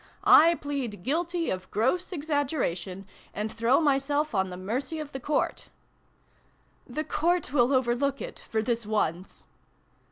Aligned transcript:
"I 0.43 0.55
plead' 0.55 1.03
Guilty' 1.03 1.51
of 1.51 1.69
gross 1.69 2.11
exaggeration, 2.11 3.05
and 3.35 3.51
throw 3.53 3.79
myself 3.79 4.33
on 4.33 4.49
the 4.49 4.57
mercy 4.57 4.97
of 4.99 5.11
the 5.11 5.19
Court!"" 5.19 5.69
The 6.87 7.03
Court 7.03 7.53
will 7.53 7.71
overlook 7.71 8.19
it 8.19 8.39
for 8.49 8.63
this 8.63 8.83
once 8.87 9.45